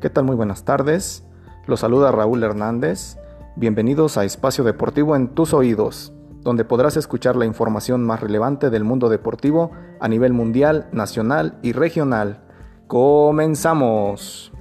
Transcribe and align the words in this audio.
¿Qué 0.00 0.10
tal? 0.10 0.26
Muy 0.26 0.36
buenas 0.36 0.64
tardes. 0.64 1.24
Los 1.66 1.80
saluda 1.80 2.12
Raúl 2.12 2.44
Hernández. 2.44 3.18
Bienvenidos 3.56 4.16
a 4.16 4.24
Espacio 4.24 4.62
Deportivo 4.62 5.16
en 5.16 5.26
tus 5.26 5.52
oídos, 5.52 6.12
donde 6.42 6.64
podrás 6.64 6.96
escuchar 6.96 7.34
la 7.34 7.46
información 7.46 8.06
más 8.06 8.20
relevante 8.20 8.70
del 8.70 8.84
mundo 8.84 9.08
deportivo 9.08 9.72
a 9.98 10.06
nivel 10.06 10.32
mundial, 10.32 10.88
nacional 10.92 11.58
y 11.62 11.72
regional. 11.72 12.44
Comenzamos. 12.86 14.52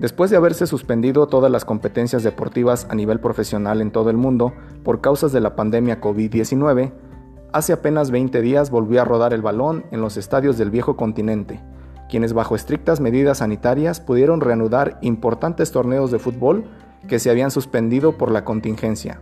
Después 0.00 0.32
de 0.32 0.36
haberse 0.36 0.66
suspendido 0.66 1.28
todas 1.28 1.52
las 1.52 1.64
competencias 1.64 2.24
deportivas 2.24 2.88
a 2.90 2.96
nivel 2.96 3.20
profesional 3.20 3.80
en 3.80 3.92
todo 3.92 4.10
el 4.10 4.16
mundo 4.16 4.52
por 4.82 5.00
causas 5.00 5.30
de 5.30 5.42
la 5.42 5.54
pandemia 5.54 6.00
COVID-19, 6.00 6.92
hace 7.52 7.72
apenas 7.72 8.10
20 8.10 8.42
días 8.42 8.72
volvió 8.72 9.00
a 9.00 9.04
rodar 9.04 9.32
el 9.32 9.42
balón 9.42 9.86
en 9.92 10.00
los 10.00 10.16
estadios 10.16 10.58
del 10.58 10.72
viejo 10.72 10.96
continente 10.96 11.62
quienes 12.08 12.32
bajo 12.32 12.54
estrictas 12.54 13.00
medidas 13.00 13.38
sanitarias 13.38 14.00
pudieron 14.00 14.40
reanudar 14.40 14.98
importantes 15.00 15.72
torneos 15.72 16.10
de 16.10 16.18
fútbol 16.18 16.64
que 17.08 17.18
se 17.18 17.30
habían 17.30 17.50
suspendido 17.50 18.16
por 18.16 18.30
la 18.30 18.44
contingencia. 18.44 19.20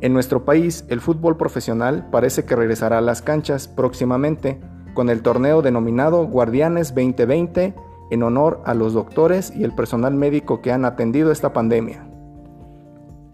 En 0.00 0.12
nuestro 0.12 0.44
país, 0.44 0.84
el 0.88 1.00
fútbol 1.00 1.36
profesional 1.36 2.08
parece 2.10 2.44
que 2.44 2.54
regresará 2.54 2.98
a 2.98 3.02
las 3.02 3.20
canchas 3.20 3.66
próximamente 3.66 4.60
con 4.94 5.10
el 5.10 5.22
torneo 5.22 5.60
denominado 5.60 6.26
Guardianes 6.26 6.94
2020 6.94 7.74
en 8.10 8.22
honor 8.22 8.62
a 8.64 8.74
los 8.74 8.94
doctores 8.94 9.52
y 9.54 9.64
el 9.64 9.74
personal 9.74 10.14
médico 10.14 10.60
que 10.60 10.72
han 10.72 10.84
atendido 10.84 11.32
esta 11.32 11.52
pandemia. 11.52 12.08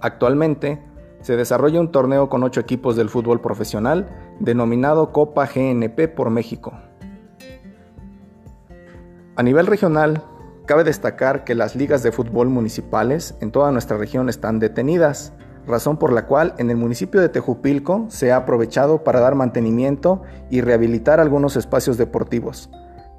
Actualmente, 0.01 0.83
se 1.21 1.37
desarrolla 1.37 1.81
un 1.81 1.91
torneo 1.91 2.29
con 2.29 2.43
ocho 2.43 2.61
equipos 2.61 2.97
del 2.97 3.09
fútbol 3.09 3.41
profesional 3.41 4.09
denominado 4.41 5.13
Copa 5.13 5.47
GNP 5.47 6.09
por 6.09 6.29
México. 6.29 6.73
A 9.37 9.43
nivel 9.43 9.67
regional, 9.67 10.23
cabe 10.65 10.85
destacar 10.85 11.43
que 11.43 11.57
las 11.57 11.75
ligas 11.75 12.05
de 12.05 12.13
fútbol 12.13 12.49
municipales 12.51 13.35
en 13.41 13.51
toda 13.51 13.73
nuestra 13.73 13.97
región 13.97 14.29
están 14.29 14.61
detenidas, 14.61 15.33
razón 15.67 15.97
por 15.97 16.13
la 16.13 16.27
cual 16.27 16.55
en 16.59 16.71
el 16.71 16.77
municipio 16.77 17.21
de 17.21 17.29
Tejupilco 17.29 18.07
se 18.11 18.31
ha 18.31 18.37
aprovechado 18.37 19.03
para 19.03 19.19
dar 19.19 19.35
mantenimiento 19.35 20.23
y 20.51 20.61
rehabilitar 20.61 21.19
algunos 21.19 21.57
espacios 21.57 21.99
deportivos. 21.99 22.71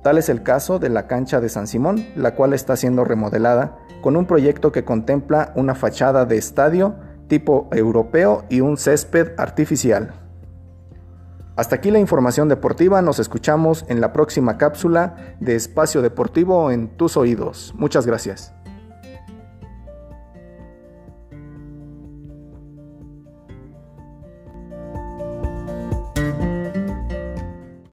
Tal 0.04 0.18
es 0.18 0.30
el 0.30 0.42
caso 0.42 0.80
de 0.80 0.88
la 0.88 1.08
cancha 1.08 1.42
de 1.42 1.50
San 1.50 1.68
Simón, 1.68 2.08
la 2.16 2.34
cual 2.34 2.54
está 2.54 2.78
siendo 2.78 3.04
remodelada 3.04 3.78
con 4.02 4.16
un 4.16 4.26
proyecto 4.26 4.72
que 4.72 4.86
contempla 4.86 5.52
una 5.56 5.76
fachada 5.76 6.24
de 6.26 6.38
estadio 6.38 6.96
tipo 7.28 7.68
europeo 7.74 8.46
y 8.50 8.62
un 8.62 8.78
césped 8.78 9.34
artificial. 9.38 10.14
Hasta 11.56 11.78
aquí 11.78 11.90
la 11.90 12.00
información 12.00 12.50
deportiva, 12.50 13.02
nos 13.02 13.20
escuchamos 13.20 13.86
en 13.88 14.02
la 14.02 14.12
próxima 14.12 14.58
cápsula 14.58 15.38
de 15.40 15.56
Espacio 15.56 16.02
Deportivo 16.02 16.70
en 16.70 16.90
tus 16.98 17.16
oídos. 17.16 17.74
Muchas 17.78 18.06
gracias. 18.06 18.54